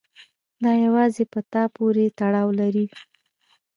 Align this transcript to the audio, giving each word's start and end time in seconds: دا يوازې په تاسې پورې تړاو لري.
دا 0.63 0.71
يوازې 0.85 1.23
په 1.33 1.39
تاسې 1.53 1.73
پورې 1.75 2.05
تړاو 2.19 2.49
لري. 2.59 2.85